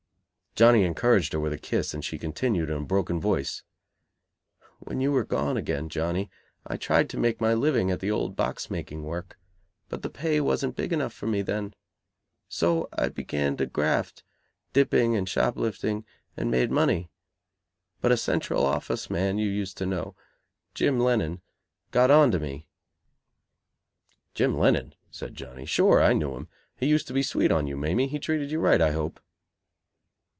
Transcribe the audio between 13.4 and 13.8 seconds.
to